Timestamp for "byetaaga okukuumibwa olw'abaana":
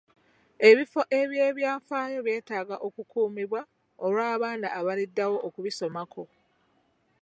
2.25-4.67